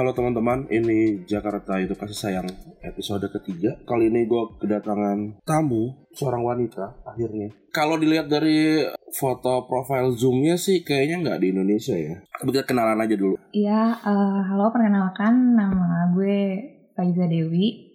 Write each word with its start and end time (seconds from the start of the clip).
Halo 0.00 0.16
teman-teman, 0.16 0.64
ini 0.72 1.28
Jakarta 1.28 1.76
itu 1.76 1.92
kasih 1.92 2.16
sayang 2.16 2.48
episode 2.80 3.20
ketiga. 3.36 3.76
Kali 3.84 4.08
ini 4.08 4.24
gue 4.24 4.56
kedatangan 4.56 5.44
tamu, 5.44 6.08
seorang 6.16 6.40
wanita 6.40 7.04
akhirnya. 7.04 7.52
Kalau 7.68 8.00
dilihat 8.00 8.32
dari 8.32 8.80
foto 9.12 9.68
profile 9.68 10.08
zoomnya 10.16 10.56
sih 10.56 10.80
kayaknya 10.88 11.20
nggak 11.20 11.40
di 11.44 11.52
Indonesia 11.52 11.92
ya. 11.92 12.16
Kita 12.32 12.64
kenalan 12.64 12.96
aja 12.96 13.12
dulu. 13.12 13.36
Iya, 13.52 13.92
eh, 14.00 14.40
halo 14.48 14.72
perkenalkan 14.72 15.52
nama 15.52 16.08
gue 16.16 16.64
Faiza 16.96 17.28
Dewi. 17.28 17.92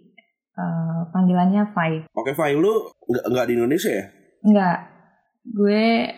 Eh, 0.53 1.01
panggilannya 1.09 1.73
Fai. 1.73 2.05
Oke, 2.13 2.37
Fai, 2.37 2.53
lu 2.53 2.85
nggak 3.09 3.33
nggak 3.33 3.47
di 3.49 3.53
Indonesia 3.57 3.89
ya? 3.89 4.05
Enggak, 4.45 4.77
gue 5.41 6.13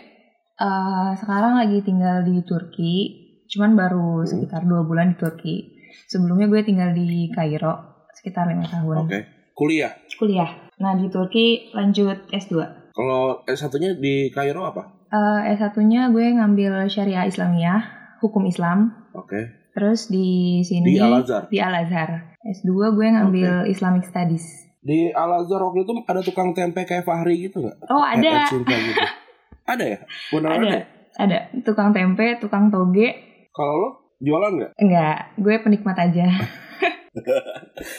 eh, 0.51 1.09
sekarang 1.15 1.55
lagi 1.55 1.79
tinggal 1.79 2.27
di 2.27 2.43
Turki. 2.43 3.23
Cuman 3.47 3.79
baru 3.79 4.19
Hmm. 4.19 4.27
sekitar 4.27 4.67
dua 4.67 4.83
bulan 4.83 5.15
di 5.15 5.23
Turki. 5.23 5.76
Sebelumnya 6.07 6.47
gue 6.47 6.61
tinggal 6.63 6.91
di 6.91 7.31
Kairo 7.31 8.05
sekitar 8.11 8.49
lima 8.49 8.65
tahun. 8.65 9.05
Oke, 9.05 9.19
kuliah. 9.53 9.93
Kuliah. 10.17 10.49
Nah 10.77 10.93
di 10.97 11.09
Turki 11.09 11.69
lanjut 11.73 12.29
S2. 12.29 12.53
Kalau 12.93 13.45
S1-nya 13.45 13.97
di 13.97 14.33
Kairo 14.33 14.65
apa? 14.65 15.05
Eh, 15.07 15.53
S1-nya 15.55 16.09
gue 16.09 16.25
ngambil 16.35 16.89
Syariah 16.89 17.29
Islamiyah, 17.29 17.81
hukum 18.19 18.43
Islam. 18.49 19.07
Oke. 19.13 19.69
Terus 19.77 20.09
di 20.09 20.59
sini 20.65 20.97
Di 20.97 20.97
Al-Azhar. 20.97 21.53
di 21.53 21.61
Al-Azhar. 21.61 22.33
S2 22.41 22.69
gue 22.97 23.07
ngambil 23.13 23.69
Islamic 23.69 24.09
Studies. 24.09 24.45
Di 24.81 25.13
Al-Azhar 25.13 25.61
waktu 25.61 25.85
itu 25.85 25.93
ada 26.01 26.21
tukang 26.25 26.57
tempe 26.57 26.81
kayak 26.81 27.05
Fahri 27.05 27.45
gitu 27.45 27.61
nggak? 27.61 27.77
Oh 27.85 28.01
ada. 28.01 28.49
Cinta 28.49 28.73
gitu. 28.73 28.97
ada 29.77 29.85
ya? 29.85 29.99
Beneran 30.33 30.55
ada 30.57 30.65
ada? 30.65 30.77
ya? 30.81 30.83
ada 31.17 31.37
tukang 31.61 31.89
tempe 31.93 32.37
tukang 32.37 32.69
toge 32.69 33.09
Kalau 33.51 33.73
lo 33.77 33.89
jualan 34.19 34.51
nggak? 34.51 34.71
enggak 34.75 35.17
gue 35.35 35.55
penikmat 35.59 35.97
aja 35.99 36.27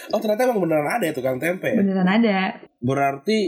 Oh 0.08 0.18
ternyata 0.18 0.44
emang 0.44 0.60
beneran 0.60 0.86
ada 0.88 1.04
ya 1.04 1.12
tukang 1.12 1.36
tempe. 1.36 1.74
beneran 1.74 2.06
ada 2.08 2.54
Berarti 2.78 3.38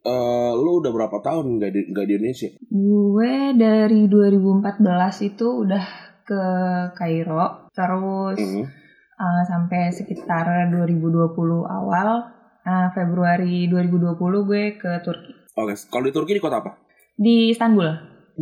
eh, 0.00 0.52
lu 0.52 0.80
udah 0.80 0.90
berapa 0.90 1.16
tahun 1.20 1.56
nggak 1.56 1.70
di, 1.70 1.80
nggak 1.88 2.04
di 2.04 2.12
Indonesia? 2.16 2.50
gue 2.66 3.32
dari 3.54 4.02
2014 4.06 4.82
itu 5.28 5.46
udah 5.60 5.84
ke 6.24 6.42
Kairo 6.92 7.70
terus 7.70 8.38
Mhm. 8.38 8.62
uh, 9.16 9.42
sampai 9.44 9.90
sekitar 9.90 10.46
2020 10.68 11.34
awal 11.62 12.08
uh, 12.60 12.88
Februari 12.90 13.66
2020 13.66 14.14
gue 14.44 14.64
ke 14.76 14.90
Turki 15.00 15.32
Oke, 15.52 15.74
kalau 15.86 16.04
di 16.04 16.12
Turki 16.12 16.32
di 16.32 16.40
kota 16.40 16.58
apa? 16.58 16.78
di 17.12 17.50
Istanbul 17.50 17.90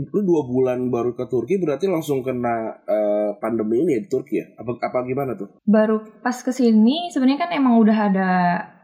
Lu 0.06 0.20
dua 0.22 0.46
bulan 0.46 0.92
baru 0.92 1.16
ke 1.18 1.26
Turki 1.26 1.58
berarti 1.58 1.90
langsung 1.90 2.22
kena 2.22 2.78
eh, 2.86 3.30
pandemi 3.42 3.82
ini 3.82 3.98
ya 3.98 4.00
di 4.04 4.08
Turki 4.10 4.34
ya? 4.38 4.46
Apa, 4.58 4.78
apa 4.78 5.02
gimana 5.02 5.34
tuh? 5.34 5.58
baru 5.68 6.00
pas 6.24 6.34
ke 6.34 6.50
sini 6.50 7.12
sebenarnya 7.12 7.46
kan 7.46 7.50
emang 7.54 7.78
udah 7.78 7.98
ada 8.10 8.30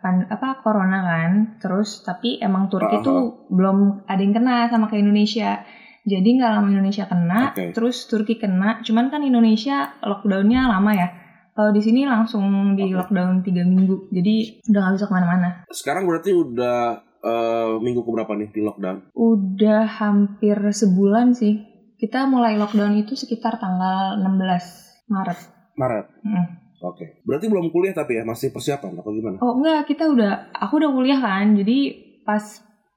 pan, 0.05 0.29
apa 0.29 0.61
corona 0.61 1.01
kan 1.01 1.33
terus 1.59 2.05
tapi 2.05 2.39
emang 2.39 2.69
Turki 2.69 3.01
Aha. 3.01 3.05
tuh 3.05 3.49
belum 3.49 4.05
ada 4.07 4.21
yang 4.21 4.35
kena 4.37 4.69
sama 4.69 4.87
kayak 4.87 5.03
Indonesia 5.03 5.65
jadi 6.05 6.29
nggak 6.39 6.53
lama 6.61 6.69
Indonesia 6.69 7.05
kena 7.09 7.41
Oke. 7.51 7.73
terus 7.73 8.05
Turki 8.07 8.37
kena 8.37 8.85
cuman 8.85 9.09
kan 9.09 9.25
Indonesia 9.25 9.97
lockdownnya 10.05 10.69
lama 10.69 10.93
ya 10.93 11.09
kalau 11.55 11.71
di 11.71 11.81
sini 11.81 12.03
langsung 12.05 12.75
di 12.75 12.91
lockdown 12.91 13.41
tiga 13.41 13.63
minggu 13.65 14.13
jadi 14.13 14.61
udah 14.69 14.81
nggak 14.85 14.95
bisa 14.99 15.07
ke 15.09 15.15
mana-mana 15.15 15.49
Sekarang 15.71 16.05
berarti 16.05 16.31
udah 16.35 17.01
eh, 17.25 17.73
minggu 17.81 18.05
keberapa 18.05 18.37
nih 18.37 18.53
di 18.53 18.61
lockdown? 18.61 19.11
udah 19.17 19.89
hampir 19.89 20.61
sebulan 20.61 21.33
sih 21.33 21.65
kita 21.97 22.29
mulai 22.29 22.61
lockdown 22.61 23.01
itu 23.01 23.17
sekitar 23.17 23.57
tanggal 23.57 24.21
16 24.21 25.09
Maret 25.09 25.55
Maret. 25.75 26.07
Mm. 26.23 26.47
Oke. 26.85 27.25
Berarti 27.25 27.47
belum 27.49 27.73
kuliah 27.73 27.97
tapi 27.97 28.21
ya 28.21 28.25
masih 28.27 28.53
persiapan 28.53 29.01
apa 29.01 29.09
gimana? 29.09 29.37
Oh 29.41 29.57
enggak, 29.59 29.89
kita 29.89 30.05
udah, 30.11 30.53
aku 30.53 30.79
udah 30.83 30.91
kuliah 30.93 31.19
kan, 31.19 31.57
jadi 31.57 31.97
pas 32.23 32.43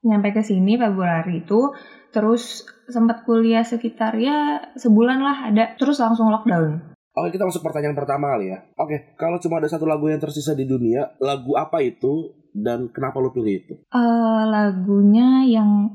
nyampe 0.03 0.35
ke 0.35 0.44
sini 0.44 0.75
Februari 0.75 1.44
itu, 1.44 1.71
terus 2.11 2.67
sempat 2.88 3.23
kuliah 3.23 3.63
sekitar 3.63 4.15
ya 4.19 4.59
sebulan 4.75 5.19
lah 5.19 5.38
ada, 5.51 5.63
terus 5.79 5.99
langsung 6.03 6.31
lockdown. 6.31 6.95
Oke 7.17 7.33
kita 7.33 7.49
masuk 7.49 7.65
pertanyaan 7.65 7.97
pertama 7.97 8.38
kali 8.38 8.53
ya. 8.53 8.61
Oke, 8.77 9.17
kalau 9.17 9.41
cuma 9.41 9.57
ada 9.57 9.65
satu 9.65 9.89
lagu 9.89 10.05
yang 10.05 10.21
tersisa 10.21 10.53
di 10.53 10.69
dunia, 10.69 11.17
lagu 11.17 11.57
apa 11.57 11.81
itu 11.81 12.29
dan 12.57 12.90
kenapa 12.90 13.22
lu 13.22 13.29
pilih 13.29 13.53
itu? 13.62 13.73
eh 13.78 14.44
lagunya 14.50 15.45
yang 15.45 15.94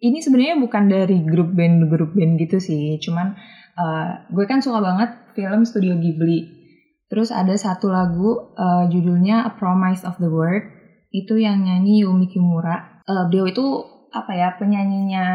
ini 0.00 0.18
sebenarnya 0.24 0.56
bukan 0.56 0.88
dari 0.88 1.20
grup 1.22 1.52
band 1.52 1.92
grup 1.92 2.16
band 2.16 2.40
gitu 2.40 2.56
sih, 2.56 2.96
cuman 2.98 3.36
eh, 3.76 4.10
gue 4.32 4.44
kan 4.48 4.64
suka 4.64 4.80
banget 4.80 5.10
film 5.36 5.62
Studio 5.68 5.94
Ghibli. 6.00 6.58
Terus 7.12 7.28
ada 7.30 7.52
satu 7.54 7.92
lagu 7.92 8.56
eh, 8.56 8.84
judulnya 8.88 9.44
A 9.44 9.50
Promise 9.60 10.08
of 10.08 10.16
the 10.16 10.32
World, 10.32 10.64
itu 11.12 11.36
yang 11.36 11.62
nyanyi 11.68 12.02
Yumi 12.02 12.32
Kimura. 12.32 13.04
Eh, 13.04 13.24
beliau 13.28 13.46
itu 13.46 13.66
apa 14.10 14.34
ya 14.34 14.58
penyanyinya 14.58 15.26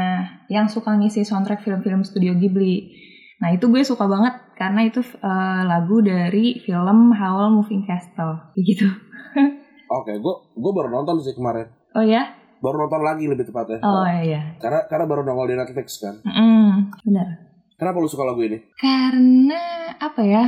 yang 0.51 0.67
suka 0.67 0.97
ngisi 0.99 1.23
soundtrack 1.23 1.63
film-film 1.63 2.03
Studio 2.03 2.35
Ghibli. 2.35 2.91
Nah 3.39 3.55
itu 3.55 3.69
gue 3.69 3.85
suka 3.85 4.09
banget 4.09 4.33
karena 4.57 4.81
itu 4.89 5.05
eh, 5.05 5.61
lagu 5.61 6.01
dari 6.01 6.57
film 6.57 7.13
Howl 7.13 7.53
Moving 7.53 7.85
Castle, 7.85 8.49
gitu. 8.57 8.89
Oke, 9.89 10.17
gue 10.17 10.33
gue 10.57 10.71
baru 10.73 10.89
nonton 10.89 11.21
sih 11.21 11.33
kemarin. 11.37 11.69
Oh 11.93 12.03
ya? 12.05 12.33
Baru 12.59 12.81
nonton 12.81 13.01
lagi 13.05 13.29
lebih 13.29 13.45
tepatnya. 13.45 13.79
Oh 13.85 14.05
iya. 14.05 14.57
Karena 14.57 14.85
karena 14.89 15.05
baru 15.05 15.21
nongol 15.21 15.53
di 15.53 15.55
Netflix 15.57 16.01
kan. 16.01 16.21
Mm, 16.25 16.89
benar. 17.05 17.27
Kenapa 17.75 17.99
lu 17.99 18.07
suka 18.07 18.23
lagu 18.23 18.41
ini? 18.41 18.63
Karena 18.79 19.91
apa 19.99 20.23
ya? 20.23 20.45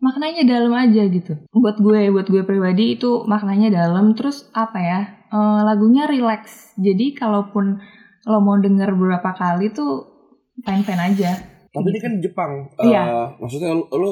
Maknanya 0.00 0.48
dalam 0.48 0.72
aja 0.72 1.02
gitu. 1.04 1.36
Buat 1.52 1.76
gue, 1.82 2.08
buat 2.08 2.24
gue 2.30 2.42
pribadi 2.48 2.96
itu 2.96 3.26
maknanya 3.28 3.68
dalam. 3.68 4.16
Terus 4.16 4.48
apa 4.56 4.78
ya? 4.80 5.00
eh, 5.30 5.60
lagunya 5.62 6.04
relax. 6.10 6.74
Jadi 6.76 7.14
kalaupun 7.14 7.78
lo 8.28 8.38
mau 8.44 8.58
denger 8.60 8.92
beberapa 8.92 9.32
kali 9.32 9.72
tuh 9.72 10.04
fine-fine 10.60 11.02
aja. 11.14 11.30
Tapi 11.70 11.86
ini 11.86 12.00
kan 12.02 12.12
Jepang. 12.18 12.52
Iya. 12.82 13.02
Eh, 13.06 13.26
maksudnya 13.38 13.70
lu 13.72 14.10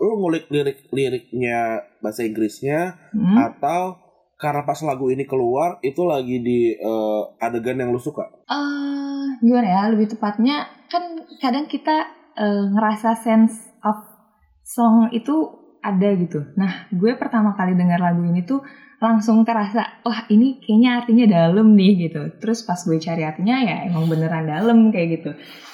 lu 0.00 0.16
ngulik 0.16 0.48
lirik 0.48 0.88
liriknya 0.90 1.84
bahasa 2.00 2.24
Inggrisnya 2.24 2.96
Hmm. 3.12 3.36
atau 3.36 4.00
karena 4.40 4.64
pas 4.64 4.80
lagu 4.80 5.12
ini 5.12 5.28
keluar 5.28 5.76
itu 5.84 6.00
lagi 6.08 6.40
di 6.40 6.72
eh, 6.72 7.22
adegan 7.38 7.76
yang 7.76 7.92
lu 7.92 8.00
suka? 8.00 8.24
Eh, 8.48 9.24
gimana 9.44 9.68
ya? 9.68 9.82
Lebih 9.92 10.16
tepatnya 10.16 10.64
kan 10.88 11.20
kadang 11.38 11.68
kita 11.68 12.08
eh, 12.40 12.64
ngerasa 12.72 13.20
sense 13.20 13.68
of 13.84 14.00
song 14.64 15.12
itu 15.12 15.60
ada 15.84 16.08
gitu. 16.16 16.40
Nah, 16.56 16.88
gue 16.88 17.16
pertama 17.20 17.52
kali 17.52 17.76
dengar 17.76 18.00
lagu 18.00 18.24
ini 18.24 18.44
tuh 18.44 18.60
langsung 19.00 19.48
kerasa, 19.48 20.04
wah 20.04 20.28
ini 20.28 20.60
kayaknya 20.60 20.90
artinya 21.00 21.24
dalam 21.28 21.72
nih 21.72 22.08
gitu. 22.08 22.20
Terus 22.36 22.68
pas 22.68 22.76
gue 22.76 23.00
cari 23.00 23.24
artinya 23.24 23.56
ya 23.64 23.76
emang 23.88 24.08
beneran 24.08 24.44
dalam 24.44 24.92
kayak 24.92 25.08
gitu. 25.20 25.30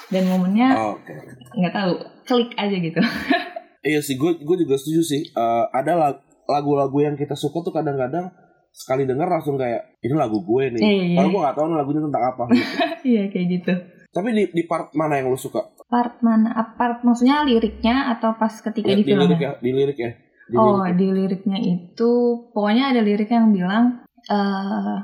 Dan 0.07 0.31
momennya 0.31 0.95
Oke. 0.95 1.11
nggak 1.59 1.73
tahu, 1.75 1.93
klik 2.23 2.51
aja 2.55 2.75
gitu. 2.79 2.99
Iya 3.87 3.99
sih, 3.99 4.15
gue 4.15 4.35
gue 4.37 4.57
juga 4.59 4.75
setuju 4.75 5.01
sih. 5.01 5.21
Eh, 5.25 5.65
ada 5.71 5.93
lag- 5.95 6.23
lagu-lagu 6.45 6.97
yang 6.99 7.15
kita 7.15 7.33
suka 7.33 7.59
tuh 7.61 7.71
kadang-kadang 7.71 8.27
sekali 8.69 9.03
denger 9.03 9.25
langsung 9.25 9.55
kayak 9.55 9.97
ini 9.99 10.13
lagu 10.13 10.37
gue 10.39 10.63
nih. 10.69 10.81
Iya. 10.81 11.15
Padahal 11.15 11.31
gue 11.31 11.41
gak 11.41 11.55
tahu 11.55 11.65
lagunya 11.71 12.01
tentang 12.03 12.23
apa. 12.25 12.43
gitu. 12.47 12.67
Iya 13.07 13.23
kayak 13.27 13.47
gitu. 13.49 13.73
Tapi 14.09 14.29
di, 14.31 14.43
di 14.51 14.63
part 14.63 14.91
mana 14.91 15.15
yang 15.15 15.29
lu 15.29 15.37
suka? 15.37 15.63
Part 15.87 16.19
mana? 16.19 16.51
ah, 16.51 16.67
Part 16.73 17.01
maksudnya 17.01 17.41
liriknya 17.41 18.11
atau 18.11 18.35
pas 18.35 18.51
ketika 18.51 18.87
Ya, 18.87 18.97
di 18.97 19.03
di 19.03 19.13
lirik 19.13 19.39
ya, 19.39 19.51
di 19.57 19.71
lirik 19.71 19.97
ya. 19.97 20.11
Di 20.47 20.55
Oh, 20.55 20.79
lirik 20.79 20.95
di 20.95 21.07
liriknya 21.09 21.57
itu 21.59 22.11
pokoknya 22.51 22.91
ada 22.91 23.01
lirik 23.01 23.27
yang 23.27 23.51
bilang 23.51 24.03
eh 24.27 24.97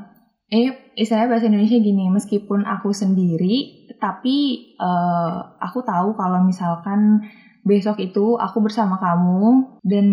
eh 0.49 0.67
istilahnya 0.93 1.29
bahasa 1.29 1.47
Indonesia 1.47 1.77
gini, 1.77 2.05
meskipun 2.09 2.63
aku 2.63 2.91
sendiri 2.91 3.82
tapi 4.03 4.75
eh 4.75 5.35
aku 5.63 5.79
tahu 5.87 6.11
kalau 6.19 6.43
misalkan 6.43 7.23
besok 7.63 8.03
itu 8.03 8.35
aku 8.35 8.59
bersama 8.59 8.99
kamu 8.99 9.79
dan 9.87 10.07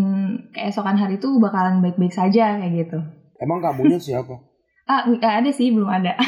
keesokan 0.54 0.94
hari 0.94 1.18
itu 1.18 1.26
bakalan 1.42 1.82
baik-baik 1.82 2.14
saja 2.14 2.62
kayak 2.62 2.86
gitu. 2.86 2.98
Emang 3.42 3.58
kamunya 3.58 3.98
siapa? 3.98 4.38
Ah, 4.90 5.06
nggak 5.06 5.22
ada 5.22 5.50
sih, 5.54 5.70
belum 5.70 5.86
ada. 5.86 6.18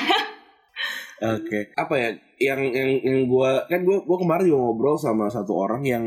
Oke, 1.35 1.75
apa 1.75 1.95
ya? 1.99 2.15
Yang 2.39 2.61
yang 2.71 2.91
yang 3.03 3.19
gua 3.27 3.67
kan 3.67 3.83
gua 3.83 4.07
gua 4.07 4.23
kemarin 4.23 4.55
juga 4.55 4.63
ngobrol 4.63 4.95
sama 4.95 5.27
satu 5.27 5.51
orang 5.51 5.83
yang 5.83 6.07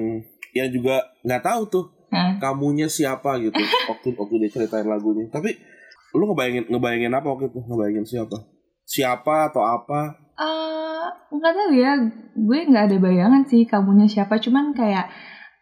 yang 0.55 0.71
juga 0.71 1.03
nggak 1.27 1.43
tahu 1.43 1.61
tuh 1.67 1.85
Hah? 2.15 2.39
kamunya 2.39 2.87
siapa 2.87 3.43
gitu 3.43 3.59
waktu 3.91 4.07
waktu 4.15 4.35
dia 4.39 4.51
ceritain 4.55 4.87
lagunya. 4.87 5.27
Tapi 5.27 5.51
lu 6.15 6.31
ngebayangin 6.31 6.71
ngebayangin 6.71 7.11
apa 7.11 7.27
waktu 7.27 7.51
itu? 7.51 7.59
Ngebayangin 7.59 8.07
siapa? 8.07 8.37
Siapa 8.87 9.51
atau 9.51 9.63
apa? 9.67 10.15
Eh, 10.39 10.84
nggak 11.33 11.53
tahu 11.53 11.71
ya, 11.75 11.91
gue 12.35 12.59
nggak 12.69 12.85
ada 12.91 12.97
bayangan 13.01 13.43
sih 13.47 13.65
kamunya 13.67 14.07
siapa. 14.09 14.37
Cuman 14.41 14.73
kayak 14.75 15.07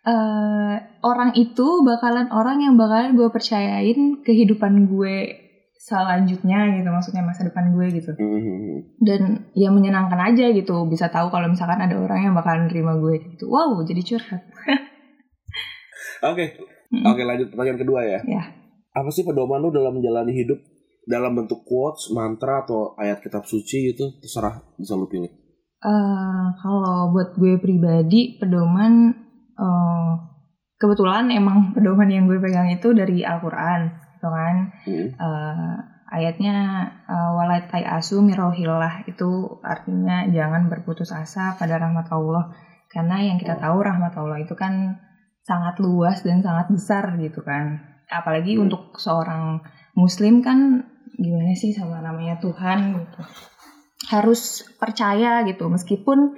eh 0.03 0.75
orang 0.99 1.31
itu 1.39 1.67
bakalan 1.87 2.27
orang 2.35 2.59
yang 2.59 2.75
bakalan 2.75 3.15
gue 3.15 3.31
percayain 3.31 4.19
kehidupan 4.23 4.91
gue 4.91 5.43
selanjutnya 5.83 6.79
gitu, 6.79 6.87
maksudnya 6.87 7.23
masa 7.27 7.43
depan 7.43 7.75
gue 7.75 7.85
gitu. 7.91 8.11
Hmm. 8.15 8.87
Dan 9.03 9.51
ya 9.51 9.67
menyenangkan 9.67 10.31
aja 10.31 10.47
gitu, 10.55 10.87
bisa 10.87 11.11
tahu 11.11 11.27
kalau 11.27 11.51
misalkan 11.51 11.83
ada 11.83 11.99
orang 11.99 12.31
yang 12.31 12.33
bakalan 12.35 12.71
nerima 12.71 12.95
gue 12.95 13.19
gitu. 13.19 13.51
Wow, 13.51 13.83
jadi 13.83 13.99
curhat. 13.99 14.43
Oke, 16.23 16.55
oke 17.03 17.21
lanjut 17.27 17.51
pertanyaan 17.51 17.79
kedua 17.83 17.99
ya. 18.07 18.19
Ya. 18.23 18.43
Apa 18.95 19.11
sih 19.11 19.27
pedoman 19.27 19.59
lu 19.59 19.75
dalam 19.75 19.99
menjalani 19.99 20.31
hidup 20.31 20.55
dalam 21.03 21.35
bentuk 21.35 21.67
quotes, 21.67 22.11
mantra 22.15 22.63
atau 22.63 22.95
ayat 22.95 23.19
kitab 23.19 23.43
suci 23.43 23.93
gitu? 23.93 24.19
Terserah 24.23 24.63
bisa 24.79 24.95
lu 24.95 25.07
pilih. 25.07 25.31
Eh, 25.83 26.45
kalau 26.63 27.11
buat 27.11 27.35
gue 27.35 27.59
pribadi 27.59 28.39
pedoman 28.39 29.11
eh, 29.59 30.11
kebetulan 30.79 31.27
emang 31.31 31.57
pedoman 31.75 32.07
yang 32.07 32.25
gue 32.25 32.39
pegang 32.39 32.71
itu 32.71 32.95
dari 32.95 33.23
Al-Qur'an 33.23 33.81
gitu 34.15 34.27
kan. 34.31 34.55
Hmm. 34.87 35.07
Eh, 35.11 35.75
ayatnya 36.13 36.55
eh, 37.09 37.29
walatai 37.35 37.83
asu 37.83 38.23
mirohillah 38.23 39.03
itu 39.09 39.59
artinya 39.65 40.29
jangan 40.31 40.69
berputus 40.71 41.11
asa 41.11 41.57
pada 41.59 41.81
rahmat 41.81 42.07
Allah 42.13 42.53
karena 42.93 43.25
yang 43.25 43.41
kita 43.41 43.57
tahu 43.57 43.81
rahmat 43.81 44.13
Allah 44.13 44.37
itu 44.37 44.53
kan 44.53 45.01
sangat 45.41 45.81
luas 45.81 46.21
dan 46.21 46.45
sangat 46.45 46.69
besar 46.69 47.17
gitu 47.17 47.41
kan 47.41 47.81
apalagi 48.07 48.55
Hmm. 48.55 48.69
untuk 48.69 48.95
seorang 49.01 49.65
muslim 49.97 50.45
kan 50.45 50.85
gimana 51.17 51.53
sih 51.53 51.71
sama 51.73 52.01
namanya 52.01 52.41
Tuhan 52.41 52.97
gitu. 52.97 53.21
Harus 54.09 54.65
percaya 54.77 55.45
gitu 55.47 55.69
meskipun 55.69 56.35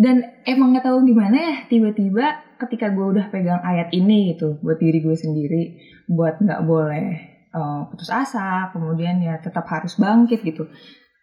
dan 0.00 0.42
emang 0.48 0.72
nggak 0.72 0.88
tahu 0.88 1.04
gimana 1.04 1.36
ya 1.36 1.54
tiba-tiba 1.68 2.56
ketika 2.58 2.90
gue 2.90 3.06
udah 3.12 3.28
pegang 3.28 3.60
ayat 3.60 3.92
ini 3.92 4.34
gitu 4.34 4.58
buat 4.64 4.80
diri 4.80 5.04
gue 5.04 5.14
sendiri 5.14 5.62
buat 6.08 6.40
nggak 6.40 6.62
boleh 6.64 7.06
eh, 7.52 7.80
putus 7.92 8.08
asa 8.08 8.72
kemudian 8.72 9.20
ya 9.20 9.38
tetap 9.38 9.68
harus 9.68 9.98
bangkit 10.00 10.40
gitu. 10.42 10.66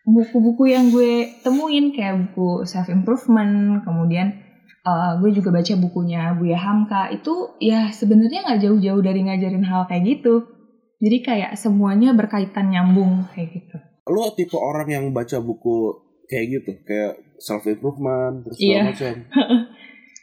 Buku-buku 0.10 0.72
yang 0.72 0.90
gue 0.90 1.42
temuin 1.44 1.92
kayak 1.94 2.30
buku 2.30 2.66
self 2.70 2.88
improvement 2.94 3.82
kemudian 3.84 4.38
eh, 4.86 5.12
gue 5.18 5.30
juga 5.34 5.50
baca 5.50 5.74
bukunya 5.80 6.38
Buya 6.38 6.60
Hamka 6.62 7.10
itu 7.10 7.58
ya 7.58 7.90
sebenarnya 7.90 8.46
nggak 8.46 8.62
jauh-jauh 8.70 9.02
dari 9.02 9.26
ngajarin 9.26 9.66
hal 9.66 9.90
kayak 9.90 10.06
gitu 10.06 10.59
jadi 11.00 11.18
kayak 11.20 11.52
semuanya 11.56 12.12
berkaitan 12.12 12.70
nyambung 12.70 13.26
kayak 13.32 13.50
gitu 13.56 13.78
Lu 14.10 14.26
tipe 14.34 14.58
orang 14.58 14.90
yang 14.90 15.06
baca 15.14 15.38
buku 15.38 15.94
kayak 16.26 16.46
gitu, 16.50 16.72
kayak 16.82 17.14
self 17.38 17.62
improvement 17.66 18.42
terus 18.42 18.58
segala 18.58 18.90
macam. 18.90 19.14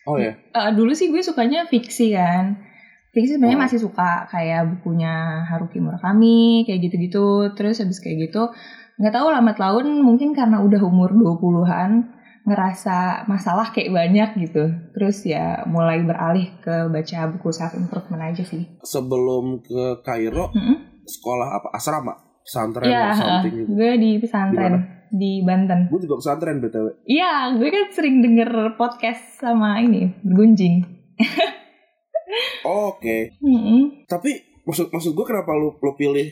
Oh 0.07 0.15
ya. 0.19 0.39
Eh, 0.39 0.71
dulu 0.71 0.95
sih 0.95 1.11
gue 1.11 1.19
sukanya 1.19 1.67
fiksi 1.67 2.15
kan. 2.15 2.63
Fiksi 3.11 3.35
sebenarnya 3.35 3.59
Oh. 3.59 3.65
masih 3.67 3.79
suka 3.83 4.31
kayak 4.31 4.71
bukunya 4.71 5.43
Haruki 5.47 5.83
Murakami 5.83 6.63
kayak 6.63 6.79
gitu-gitu. 6.79 7.51
Terus 7.59 7.83
habis 7.83 7.99
kayak 7.99 8.31
gitu 8.31 8.55
nggak 8.97 9.13
tahu 9.13 9.29
lambat 9.29 9.59
laun 9.59 10.01
mungkin 10.01 10.31
karena 10.31 10.63
udah 10.63 10.79
umur 10.81 11.11
20-an 11.11 12.16
ngerasa 12.47 13.27
masalah 13.27 13.75
kayak 13.75 13.91
banyak 13.91 14.31
gitu. 14.47 14.71
Terus 14.95 15.27
ya 15.27 15.67
mulai 15.67 15.99
beralih 16.07 16.47
ke 16.63 16.87
baca 16.87 17.19
buku 17.35 17.51
self 17.51 17.75
improvement 17.75 18.23
aja 18.23 18.47
sih. 18.47 18.63
Sebelum 18.81 19.61
ke 19.61 20.01
Kairo, 20.07 20.55
Mm-mm. 20.55 21.03
sekolah 21.03 21.59
apa? 21.59 21.69
Asrama, 21.75 22.15
pesantren 22.47 22.87
Ya, 22.87 23.11
something 23.13 23.67
gitu. 23.67 23.69
gue 23.75 23.91
di 23.99 24.11
pesantren 24.23 24.75
di 25.11 25.43
Banten. 25.43 25.91
Gue 25.91 26.03
juga 26.03 26.23
pesantren 26.23 26.63
BTW. 26.63 27.03
Iya, 27.05 27.59
gue 27.59 27.69
kan 27.69 27.87
sering 27.91 28.23
denger 28.23 28.79
podcast 28.79 29.43
sama 29.43 29.83
ini, 29.83 30.15
Gunjing. 30.23 30.87
Oh, 32.67 32.95
Oke. 32.95 33.39
Mm-mm. 33.43 34.07
Tapi 34.07 34.35
maksud 34.67 34.91
maksud 34.91 35.15
gue 35.15 35.27
kenapa 35.27 35.55
lu 35.55 35.75
lu 35.79 35.93
pilih 35.95 36.27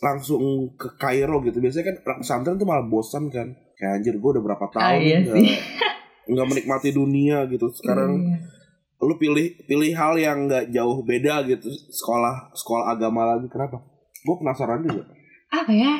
langsung 0.00 0.72
ke 0.74 0.96
Kairo 0.96 1.44
gitu? 1.44 1.60
Biasanya 1.60 1.92
kan 1.92 1.96
pesantren 2.20 2.56
tuh 2.56 2.64
malah 2.64 2.88
bosan 2.88 3.28
kan. 3.28 3.52
Kayak 3.76 3.92
anjir 3.94 4.14
gue 4.16 4.30
udah 4.32 4.42
berapa 4.42 4.64
tahun 4.68 4.82
Ah, 4.82 4.96
iya 4.96 5.18
sih. 5.22 5.48
nggak 6.32 6.46
menikmati 6.48 6.90
dunia 6.90 7.44
gitu. 7.46 7.70
Sekarang 7.70 8.18
Iya. 8.18 8.38
lu 8.98 9.14
pilih 9.14 9.46
pilih 9.62 9.92
hal 9.92 10.16
yang 10.16 10.48
nggak 10.48 10.72
jauh 10.72 10.98
beda 11.00 11.44
gitu 11.44 11.68
sekolah 11.92 12.48
sekolah 12.50 12.90
agama 12.90 13.28
lagi 13.28 13.44
kenapa 13.46 13.84
gue 14.18 14.34
penasaran 14.34 14.82
juga 14.82 15.04
apa 15.52 15.68
ya 15.68 15.94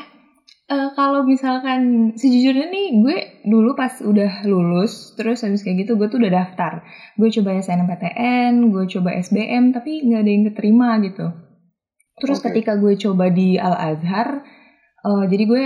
Eh, 0.67 0.91
kalau 0.99 1.23
misalkan 1.23 2.11
sejujurnya 2.19 2.67
nih 2.67 2.99
gue 2.99 3.17
dulu 3.47 3.79
pas 3.79 4.03
udah 4.03 4.43
lulus 4.43 5.15
terus 5.15 5.47
habis 5.47 5.63
kayak 5.63 5.87
gitu 5.87 5.95
gue 5.95 6.11
tuh 6.11 6.19
udah 6.19 6.33
daftar 6.33 6.83
gue 7.15 7.29
coba 7.31 7.55
SNMPTN 7.55 8.75
gue 8.75 8.85
coba 8.91 9.15
SBM 9.15 9.71
tapi 9.71 10.03
nggak 10.03 10.21
ada 10.23 10.31
yang 10.31 10.45
keterima 10.51 10.99
gitu 11.07 11.27
terus 12.19 12.43
Oke. 12.43 12.51
ketika 12.51 12.75
gue 12.75 12.99
coba 12.99 13.31
di 13.31 13.55
Al 13.55 13.79
Azhar 13.79 14.43
eh, 15.07 15.25
jadi 15.31 15.45
gue 15.47 15.65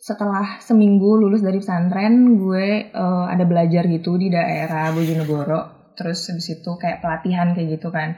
setelah 0.00 0.58
seminggu 0.64 1.20
lulus 1.20 1.44
dari 1.44 1.60
pesantren 1.60 2.40
gue 2.40 2.88
eh, 2.88 3.26
ada 3.28 3.44
belajar 3.44 3.84
gitu 3.86 4.16
di 4.16 4.32
daerah 4.32 4.90
Bojonegoro 4.96 5.92
terus 5.92 6.24
habis 6.32 6.48
itu 6.48 6.70
kayak 6.80 7.04
pelatihan 7.04 7.52
kayak 7.52 7.76
gitu 7.76 7.92
kan 7.92 8.16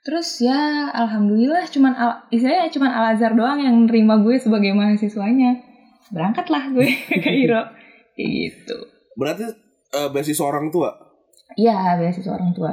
Terus 0.00 0.40
ya 0.40 0.88
alhamdulillah 0.96 1.68
cuman 1.68 1.92
al, 1.92 2.24
istilahnya 2.32 2.72
cuman 2.72 2.88
Al 2.88 3.04
Azhar 3.12 3.36
doang 3.36 3.60
yang 3.60 3.84
nerima 3.84 4.16
gue 4.24 4.40
sebagai 4.40 4.72
mahasiswanya. 4.72 5.60
Berangkatlah 6.08 6.72
gue 6.72 6.88
ke 7.08 7.20
Kairo. 7.20 7.68
Kayak 8.16 8.30
gitu. 8.32 8.76
berarti 9.16 9.44
eh, 9.92 10.08
beasiswa 10.12 10.44
orang 10.48 10.72
tua 10.72 10.92
Iya, 11.58 11.98
beasiswa 12.00 12.32
orang 12.32 12.52
tua. 12.56 12.72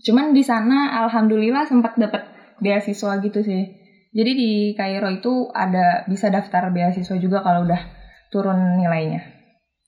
Cuman 0.00 0.30
di 0.32 0.40
sana 0.40 1.04
alhamdulillah 1.04 1.66
sempat 1.66 1.98
dapat 2.00 2.22
beasiswa 2.62 3.18
gitu 3.20 3.40
sih. 3.42 3.85
Jadi 4.16 4.30
di 4.32 4.50
Kairo 4.72 5.12
itu 5.12 5.32
ada 5.50 6.02
bisa 6.06 6.26
daftar 6.26 6.70
beasiswa 6.70 7.16
juga 7.16 7.40
kalau 7.40 7.62
udah 7.62 7.82
turun 8.26 8.56
nilainya. 8.74 9.20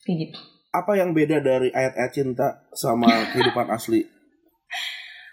Kayak 0.00 0.18
gitu. 0.22 0.38
apa 0.68 0.92
yang 0.94 1.10
beda 1.10 1.40
dari 1.40 1.68
ayat-ayat 1.70 2.12
cinta 2.12 2.46
sama 2.70 3.08
kehidupan 3.32 3.66
asli 3.68 4.04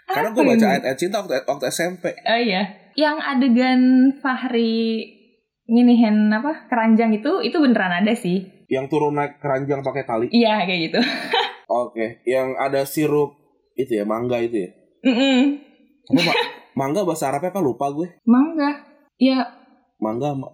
karena 0.06 0.32
gue 0.32 0.40
Apa 0.40 0.50
baca 0.50 0.66
ayat-ayat 0.70 0.96
cinta 0.98 1.16
waktu 1.20 1.36
waktu 1.44 1.66
SMP 1.68 2.04
Oh 2.24 2.40
iya. 2.40 2.64
Yang 2.94 3.18
adegan 3.20 3.82
Fahri 4.16 5.04
nginihin 5.66 6.30
apa 6.30 6.66
keranjang 6.66 7.12
itu 7.14 7.42
itu 7.42 7.58
beneran 7.58 7.92
ada 7.98 8.14
sih. 8.14 8.48
yang 8.66 8.88
turun 8.88 9.14
naik 9.14 9.38
keranjang 9.38 9.82
pakai 9.82 10.04
tali 10.04 10.28
Iya 10.28 10.64
kayak 10.64 10.80
gitu. 10.88 11.00
oke 11.84 12.24
yang 12.24 12.56
ada 12.56 12.82
sirup 12.82 13.36
itu 13.74 13.92
ya 13.94 14.04
mangga 14.04 14.40
itu 14.40 14.56
ya 14.58 14.70
Mm-mm. 15.04 15.38
apa 16.08 16.22
Ma- 16.24 16.40
mangga 16.78 17.04
bahasa 17.04 17.28
Arabnya 17.28 17.52
apa 17.52 17.60
lupa 17.60 17.92
gue 17.92 18.08
Mangga. 18.24 18.95
Ya, 19.16 19.48
mangga 19.98 20.32
ma- 20.32 20.52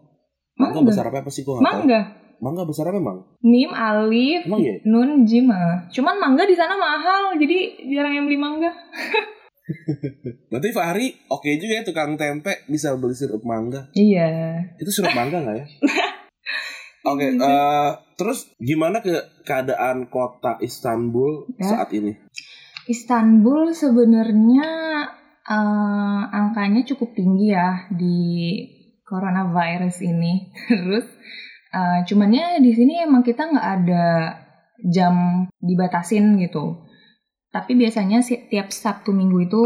mangga 0.53 0.77
mangga. 0.77 0.87
bahasa 0.87 1.01
Arabnya 1.01 1.21
apa 1.21 1.31
sih 1.31 1.41
gue 1.41 1.53
tahu 1.53 1.61
Mangga. 1.61 2.01
mangga 2.37 2.61
bahasa 2.61 2.81
Arabnya 2.81 3.01
mang 3.03 3.19
Mim, 3.41 3.69
alif, 3.69 4.45
emang 4.45 4.61
ya 4.61 4.75
nun, 4.83 5.25
jim. 5.25 5.49
ah. 5.49 5.81
Cuman 5.87 6.15
mangga 6.15 6.43
di 6.43 6.53
sana 6.53 6.73
mahal, 6.73 7.35
jadi 7.35 7.57
jarang 7.87 8.13
yang 8.13 8.25
beli 8.25 8.37
mangga. 8.37 8.69
Berarti 10.49 10.69
Fahri 10.69 11.07
oke 11.27 11.47
juga 11.55 11.73
ya 11.73 11.83
tukang 11.83 12.13
tempe 12.15 12.65
bisa 12.65 12.93
beli 12.93 13.13
sirup 13.13 13.41
mangga. 13.41 13.87
Iya. 13.91 14.57
Itu 14.75 14.89
sirup 14.89 15.11
mangga 15.11 15.39
nggak 15.39 15.55
ya? 15.55 15.65
Oke, 17.03 17.33
eh, 17.33 17.89
terus 18.13 18.53
gimana 18.55 19.01
ke 19.01 19.09
keadaan 19.41 20.05
kota 20.05 20.61
Istanbul 20.61 21.49
Ya. 21.55 21.73
saat 21.73 21.89
ini? 21.91 22.13
Istanbul 22.85 23.73
sebenarnya 23.73 24.69
eh, 25.51 26.21
angkanya 26.31 26.81
cukup 26.87 27.11
tinggi 27.11 27.51
ya 27.51 27.91
di 27.91 28.19
coronavirus 29.03 29.99
ini. 30.07 30.47
Terus 30.71 31.07
eh, 31.75 31.99
cumannya 32.07 32.63
di 32.63 32.71
sini 32.71 33.03
emang 33.03 33.21
kita 33.27 33.51
nggak 33.51 33.67
ada 33.83 34.05
jam 34.87 35.45
dibatasin 35.59 36.39
gitu. 36.39 36.87
Tapi 37.51 37.75
biasanya 37.75 38.23
tiap 38.23 38.71
Sabtu 38.71 39.11
Minggu 39.11 39.43
itu 39.43 39.63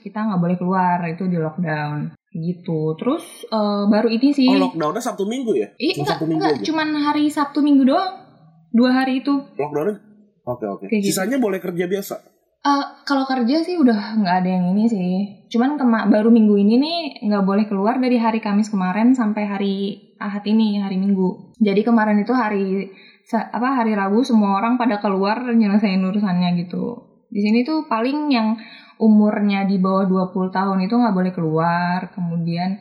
kita 0.00 0.24
nggak 0.24 0.40
boleh 0.40 0.56
keluar 0.56 1.04
itu 1.04 1.28
di 1.28 1.36
lockdown 1.36 2.16
gitu. 2.32 2.96
Terus 2.96 3.44
eh, 3.44 3.84
baru 3.92 4.08
ini 4.08 4.32
sih. 4.32 4.48
Oh 4.48 4.72
lockdownnya 4.72 5.02
Sabtu 5.04 5.28
Minggu 5.28 5.52
ya? 5.52 5.68
Cuma 5.76 5.84
enggak, 5.92 6.08
Sabtu 6.08 6.24
Minggu 6.24 6.40
enggak, 6.40 6.56
aja? 6.56 6.64
cuman 6.64 6.88
hari 6.96 7.24
Sabtu 7.28 7.58
Minggu 7.60 7.84
doang. 7.84 8.24
Dua 8.72 8.90
hari 8.92 9.20
itu. 9.20 9.32
Lockdownnya? 9.60 10.00
Oke 10.46 10.64
oke. 10.64 10.84
Kayak 10.88 11.00
gitu. 11.04 11.12
Sisanya 11.12 11.36
boleh 11.36 11.60
kerja 11.60 11.84
biasa? 11.84 12.35
Eh, 12.64 12.84
kalau 13.06 13.24
kerja 13.28 13.62
sih 13.62 13.76
udah 13.78 14.18
nggak 14.18 14.36
ada 14.42 14.50
yang 14.56 14.64
ini 14.72 14.84
sih. 14.88 15.12
Cuman 15.52 15.78
kema 15.78 16.08
baru 16.10 16.32
minggu 16.32 16.54
ini 16.58 16.74
nih 16.80 16.98
nggak 17.28 17.44
boleh 17.46 17.64
keluar 17.70 18.00
dari 18.00 18.16
hari 18.18 18.40
Kamis 18.42 18.72
kemarin 18.72 19.12
sampai 19.14 19.44
hari 19.46 19.74
Ahad 20.16 20.42
ini, 20.48 20.80
hari 20.80 20.96
Minggu. 20.96 21.52
Jadi 21.60 21.84
kemarin 21.84 22.16
itu 22.24 22.32
hari 22.32 22.88
apa 23.30 23.68
hari 23.82 23.92
Rabu 23.92 24.24
semua 24.24 24.56
orang 24.56 24.80
pada 24.80 24.96
keluar 24.98 25.44
nyelesain 25.52 26.00
urusannya 26.00 26.56
gitu. 26.64 26.96
Di 27.28 27.40
sini 27.44 27.62
tuh 27.68 27.84
paling 27.84 28.32
yang 28.32 28.56
umurnya 28.96 29.68
di 29.68 29.76
bawah 29.76 30.08
20 30.08 30.48
tahun 30.48 30.78
itu 30.88 30.94
nggak 30.96 31.14
boleh 31.14 31.32
keluar. 31.36 32.10
Kemudian 32.16 32.80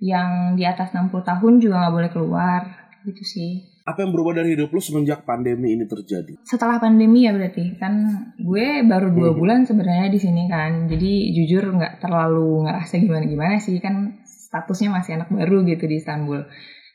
yang 0.00 0.54
di 0.54 0.64
atas 0.64 0.94
60 0.94 1.26
tahun 1.26 1.58
juga 1.60 1.74
nggak 1.84 1.94
boleh 1.98 2.10
keluar 2.14 2.60
gitu 3.04 3.22
sih. 3.26 3.75
Apa 3.86 4.02
yang 4.02 4.10
berubah 4.10 4.34
dari 4.34 4.52
hidup 4.52 4.68
lu 4.68 4.82
semenjak 4.82 5.22
pandemi 5.22 5.72
ini 5.72 5.86
terjadi? 5.86 6.34
setelah 6.42 6.76
pandemi 6.76 7.22
ya 7.22 7.30
berarti 7.30 7.78
kan 7.78 7.94
gue 8.34 8.82
baru 8.82 9.14
dua 9.14 9.30
Mhm. 9.30 9.38
bulan 9.38 9.60
sebenarnya 9.62 10.10
di 10.10 10.18
sini 10.18 10.50
kan. 10.50 10.86
Jadi 10.86 11.30
jujur 11.32 11.70
nggak 11.70 12.02
terlalu 12.02 12.66
ngerasa 12.66 12.98
gimana 12.98 13.24
gimana 13.24 13.54
sih 13.56 13.78
kan 13.78 14.18
statusnya 14.26 14.90
masih 14.90 15.16
anak 15.16 15.30
baru 15.30 15.62
gitu 15.62 15.86
di 15.86 15.96
Istanbul. 15.96 16.42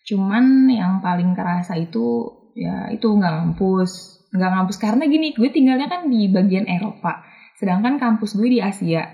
Cuman 0.04 0.68
yang 0.68 1.00
paling 1.00 1.32
kerasa 1.32 1.76
itu 1.76 2.28
ya 2.54 2.92
itu 2.92 3.08
nggak 3.08 3.32
ngampus. 3.40 3.92
Nggak 4.32 4.52
ngampus 4.52 4.78
karena 4.78 5.04
gini 5.06 5.32
gue 5.32 5.48
tinggalnya 5.48 5.88
kan 5.88 6.12
di 6.12 6.28
bagian 6.28 6.68
Eropa. 6.68 7.24
Sedangkan 7.56 7.96
kampus 7.96 8.36
gue 8.36 8.50
di 8.50 8.60
Asia 8.60 9.08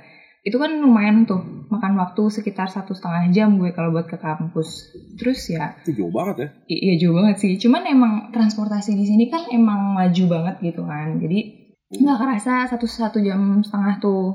itu 0.46 0.56
kan 0.56 0.70
lumayan 0.80 1.26
tuh 1.26 1.42
makan 1.68 2.00
waktu 2.00 2.24
sekitar 2.32 2.72
satu 2.72 2.96
setengah 2.96 3.28
jam 3.34 3.60
gue 3.60 3.76
kalau 3.76 3.92
buat 3.92 4.08
ke 4.08 4.16
kampus 4.16 4.96
terus 5.20 5.50
ya 5.52 5.76
Itu 5.84 5.98
jauh 5.98 6.14
banget 6.14 6.36
ya. 6.40 6.48
Iya 6.72 6.94
jauh 7.04 7.16
banget 7.18 7.36
sih. 7.44 7.54
Cuman 7.60 7.84
emang 7.84 8.14
transportasi 8.32 8.96
di 8.96 9.04
sini 9.04 9.28
kan 9.28 9.50
emang 9.52 9.92
maju 9.92 10.24
banget 10.30 10.56
gitu 10.64 10.86
kan. 10.86 11.20
Jadi 11.20 11.40
nggak 11.88 12.18
kerasa 12.20 12.68
satu 12.68 12.86
satu 12.88 13.18
jam 13.20 13.60
setengah 13.60 14.00
tuh. 14.00 14.26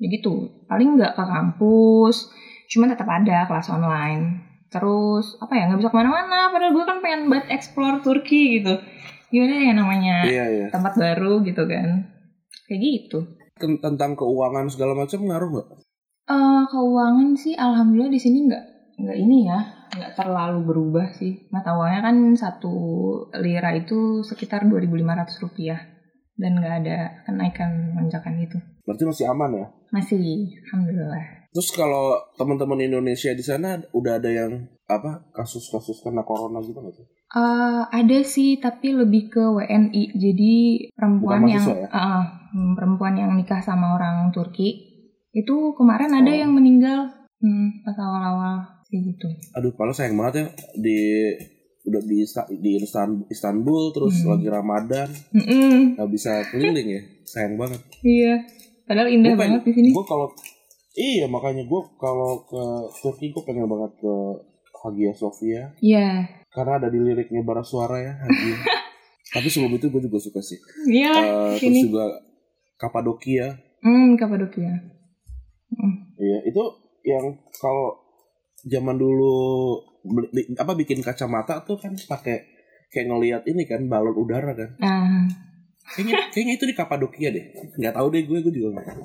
Ya 0.00 0.08
gitu. 0.08 0.64
Paling 0.66 0.96
nggak 0.98 1.12
ke 1.14 1.22
kampus. 1.22 2.32
Cuman 2.72 2.90
tetap 2.90 3.06
ada 3.06 3.46
kelas 3.46 3.68
online. 3.70 4.22
Terus 4.70 5.38
apa 5.38 5.54
ya 5.54 5.68
nggak 5.70 5.78
bisa 5.82 5.90
ke 5.92 5.98
mana-mana. 5.98 6.50
Padahal 6.50 6.72
gue 6.74 6.84
kan 6.88 6.98
pengen 6.98 7.30
banget 7.30 7.46
explore 7.54 8.02
Turki 8.02 8.58
gitu. 8.58 8.74
Gimana 9.30 9.62
ya 9.62 9.72
namanya 9.76 10.16
Iya, 10.26 10.44
iya. 10.50 10.66
tempat 10.74 10.98
baru 10.98 11.46
gitu 11.46 11.62
kan. 11.68 12.10
Kayak 12.66 12.80
gitu. 12.82 13.18
Ten- 13.60 13.78
Tentang 13.78 14.16
keuangan 14.16 14.66
segala 14.66 14.96
macam 14.96 15.20
ngaruh 15.20 15.50
nggak? 15.52 15.68
Eh 16.26 16.62
keuangan 16.66 17.36
sih 17.36 17.52
alhamdulillah 17.52 18.08
di 18.08 18.18
sini 18.18 18.48
nggak 18.48 18.64
nggak 19.00 19.18
ini 19.18 19.48
ya 19.48 19.60
nggak 19.90 20.12
terlalu 20.14 20.60
berubah 20.64 21.08
sih 21.10 21.48
mata 21.48 21.72
uangnya 21.72 22.04
kan 22.04 22.16
satu 22.36 22.72
lira 23.36 23.72
itu 23.72 24.20
sekitar 24.20 24.62
2.500 24.64 25.42
rupiah 25.42 25.80
dan 26.36 26.56
nggak 26.56 26.74
ada 26.84 26.96
kenaikan 27.24 27.96
lonjakan 27.96 28.38
gitu 28.38 28.56
Berarti 28.84 29.04
masih 29.04 29.26
aman 29.26 29.50
ya? 29.52 29.66
masih 29.90 30.52
alhamdulillah 30.68 31.39
Terus 31.50 31.68
kalau 31.70 32.04
teman-teman 32.34 32.78
Indonesia 32.80 33.30
di 33.30 33.42
sana 33.42 33.74
udah 33.90 34.16
ada 34.16 34.30
yang 34.30 34.52
apa 34.86 35.26
kasus-kasus 35.30 35.98
kena 36.00 36.22
corona 36.22 36.58
gitu 36.60 36.76
nggak 36.76 36.94
sih? 36.94 37.06
Eh, 37.28 37.82
ada 37.88 38.18
sih 38.20 38.56
tapi 38.56 38.90
lebih 38.92 39.26
ke 39.28 39.38
WNI 39.40 40.02
jadi 40.12 40.54
perempuan 40.92 41.42
yang 41.44 41.62
ya? 41.62 41.86
hmm, 42.48 42.74
perempuan 42.74 43.14
yang 43.14 43.30
nikah 43.32 43.58
sama 43.60 43.94
orang 43.94 44.30
Turki 44.30 44.82
itu 45.28 45.56
kemarin 45.72 46.10
ada 46.12 46.26
Oh. 46.28 46.34
yang 46.36 46.50
meninggal 46.50 47.06
hmm, 47.36 47.82
pas 47.82 47.94
awal-awal 47.96 48.58
kayak 48.84 49.02
gitu 49.08 49.30
Aduh, 49.54 49.70
kalau 49.72 49.90
sayang 49.90 50.14
banget 50.14 50.34
ya 50.36 50.46
di 50.76 50.98
udah 51.80 52.02
di 52.02 52.18
di 52.56 52.70
Istan- 52.76 53.26
Istanbul 53.26 53.90
terus 53.90 54.20
Hmm. 54.20 54.34
lagi 54.34 54.46
Ramadan 54.48 55.08
Mm-mm. 55.30 55.94
nggak 55.94 56.10
bisa 56.10 56.42
keliling 56.46 56.88
ya 56.90 57.02
sayang 57.24 57.54
banget 57.54 57.78
Iya, 58.00 58.42
padahal 58.84 59.06
indah 59.08 59.28
Gua 59.28 59.38
pengen- 59.40 59.50
banget 59.54 59.62
di 59.64 59.72
sini. 59.72 59.88
gue 59.90 60.04
kalau 60.04 60.26
iya 60.92 61.26
makanya 61.26 61.62
gue 61.62 61.80
kalau 61.96 62.42
ke 62.42 62.62
Turki 62.98 63.30
gue 63.30 63.42
pengen 63.42 63.64
banget 63.64 63.94
ke 63.96 64.14
Hagia 64.76 65.12
Sophia 65.12 65.70
Iya, 65.78 66.24
karena 66.48 66.72
ada 66.76 66.88
di 66.88 66.98
liriknya 66.98 67.40
bara 67.40 67.60
suara 67.60 67.96
ya 67.96 68.12
Hagia. 68.16 68.56
Tapi 69.30 69.46
sebelum 69.46 69.72
itu 69.72 69.86
gue 69.86 70.02
juga 70.02 70.18
suka 70.18 70.40
sih. 70.40 70.58
Iya 70.84 71.12
Eh, 71.12 71.52
terus 71.56 71.84
juga 71.84 72.04
Kapadokia. 72.76 73.54
Hmm, 73.78 74.14
Kapadokia. 74.14 74.72
Hmm. 75.70 75.94
iya 76.16 76.42
itu 76.42 76.62
yang 77.02 77.32
kalau 77.54 77.94
zaman 78.60 78.96
dulu 78.96 79.32
beli- 80.02 80.50
apa 80.54 80.74
bikin 80.74 80.98
kacamata 80.98 81.62
tuh 81.62 81.76
kan 81.76 81.94
pakai 81.94 82.42
kayak 82.88 83.06
ngelihat 83.06 83.42
ini 83.44 83.62
kan 83.64 83.86
balon 83.86 84.16
udara 84.16 84.50
kan. 84.52 84.70
Nah, 84.76 85.28
kayaknya 85.90 86.14
kayaknya 86.30 86.54
itu 86.54 86.64
di 86.64 86.74
Kapadokia 86.74 87.28
deh 87.28 87.44
nggak 87.74 87.92
tahu 87.92 88.06
deh 88.08 88.22
gue 88.22 88.38
gue 88.40 88.52
juga 88.52 88.68
nggak 88.72 88.86
tahu. 88.88 89.02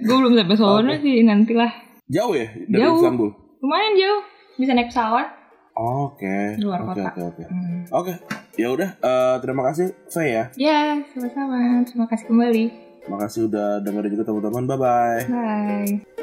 gue 0.00 0.16
belum 0.16 0.32
sampai 0.34 0.56
sono 0.56 0.78
Oke. 0.84 0.98
sih 0.98 1.22
nantilah. 1.22 1.72
jauh 2.06 2.34
ya 2.34 2.46
dari 2.66 2.80
Jauh. 2.80 2.98
Istanbul 2.98 3.30
Lumayan 3.58 3.94
jauh, 3.94 4.22
bisa 4.56 4.72
naik 4.72 4.88
pesawat. 4.88 5.28
oke 5.72 6.36
Luar 6.58 6.80
oke 6.82 6.90
kota. 6.92 7.08
oke 7.08 7.22
oke 7.24 7.42
Hmm. 7.46 7.82
oke 7.90 8.12
ya 8.54 8.68
udah 8.68 8.90
eh, 8.94 9.36
terima 9.38 9.62
kasih 9.64 9.86
Faye 10.06 10.30
ya 10.30 10.44
Ya, 10.54 10.78
sama-sama. 11.08 11.80
Terima 11.82 12.04
kasih 12.04 12.26
kembali. 12.26 12.64
makasih 13.02 13.40
udah 13.46 13.80
dengerin 13.80 14.12
juga 14.12 14.24
teman-teman 14.24 14.62
bye 14.64 14.76
bye 14.76 15.22
Bye. 15.24 16.21